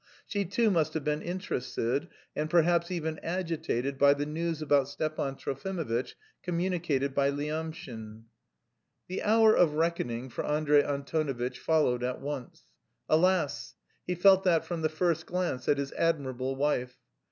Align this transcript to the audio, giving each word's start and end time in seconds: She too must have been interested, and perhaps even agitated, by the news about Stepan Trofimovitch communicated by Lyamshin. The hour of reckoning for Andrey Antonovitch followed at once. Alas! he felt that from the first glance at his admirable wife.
She 0.25 0.45
too 0.45 0.71
must 0.71 0.95
have 0.95 1.03
been 1.03 1.21
interested, 1.21 2.07
and 2.35 2.49
perhaps 2.49 2.89
even 2.89 3.19
agitated, 3.21 3.99
by 3.99 4.15
the 4.15 4.25
news 4.25 4.59
about 4.59 4.87
Stepan 4.89 5.35
Trofimovitch 5.35 6.15
communicated 6.41 7.13
by 7.13 7.29
Lyamshin. 7.29 8.23
The 9.07 9.21
hour 9.21 9.55
of 9.55 9.75
reckoning 9.75 10.29
for 10.31 10.43
Andrey 10.43 10.81
Antonovitch 10.83 11.59
followed 11.59 12.01
at 12.03 12.19
once. 12.19 12.63
Alas! 13.07 13.75
he 14.07 14.15
felt 14.15 14.43
that 14.43 14.65
from 14.65 14.81
the 14.81 14.89
first 14.89 15.27
glance 15.27 15.69
at 15.69 15.77
his 15.77 15.91
admirable 15.91 16.55
wife. 16.55 16.97